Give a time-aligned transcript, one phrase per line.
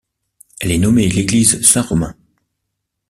[0.59, 2.15] Elle est nommée l'église Saint-Romain.